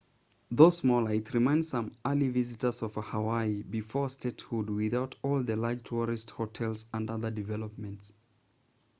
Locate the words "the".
5.43-5.55